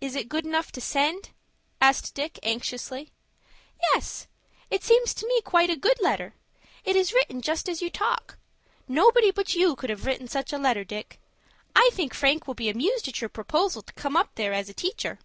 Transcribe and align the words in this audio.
"Is 0.00 0.14
it 0.14 0.28
good 0.28 0.46
enough 0.46 0.70
to 0.70 0.80
send?" 0.80 1.30
asked 1.80 2.14
Dick, 2.14 2.38
anxiously. 2.44 3.10
"Yes; 3.92 4.28
it 4.70 4.84
seems 4.84 5.12
to 5.14 5.26
me 5.26 5.38
to 5.38 5.42
be 5.42 5.50
quite 5.50 5.68
a 5.68 5.74
good 5.76 6.00
letter. 6.00 6.34
It 6.84 6.94
is 6.94 7.12
written 7.12 7.42
just 7.42 7.68
as 7.68 7.82
you 7.82 7.90
talk. 7.90 8.38
Nobody 8.86 9.32
but 9.32 9.56
you 9.56 9.74
could 9.74 9.90
have 9.90 10.06
written 10.06 10.28
such 10.28 10.52
a 10.52 10.56
letter, 10.56 10.84
Dick. 10.84 11.18
I 11.74 11.90
think 11.94 12.14
Frank 12.14 12.46
will 12.46 12.54
be 12.54 12.68
amused 12.68 13.08
at 13.08 13.20
your 13.20 13.28
proposal 13.28 13.82
to 13.82 13.92
come 13.94 14.16
up 14.16 14.36
there 14.36 14.52
as 14.52 14.72
teacher." 14.76 15.18